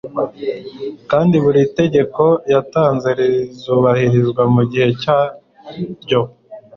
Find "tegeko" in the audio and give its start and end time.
1.79-2.23